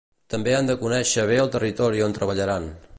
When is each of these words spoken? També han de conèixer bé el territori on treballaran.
També 0.33 0.55
han 0.59 0.69
de 0.69 0.77
conèixer 0.85 1.27
bé 1.33 1.39
el 1.43 1.53
territori 1.57 2.05
on 2.07 2.19
treballaran. 2.21 2.71